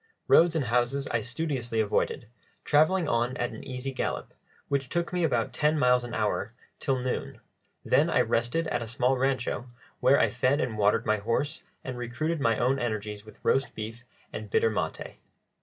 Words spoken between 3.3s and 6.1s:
at an easy gallop, which took me about ten miles